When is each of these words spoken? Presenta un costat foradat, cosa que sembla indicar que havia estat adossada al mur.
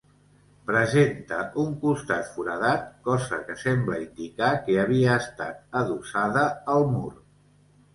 Presenta 0.69 1.41
un 1.65 1.75
costat 1.83 2.33
foradat, 2.39 2.89
cosa 3.11 3.41
que 3.51 3.61
sembla 3.67 4.01
indicar 4.09 4.53
que 4.67 4.83
havia 4.89 5.23
estat 5.29 5.81
adossada 5.87 6.53
al 6.79 6.93
mur. 6.99 7.17